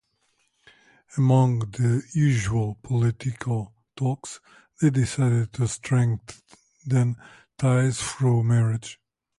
[1.15, 4.39] Among the usual political talks,
[4.81, 7.17] they decided to strengthen
[7.59, 8.99] ties through marriage.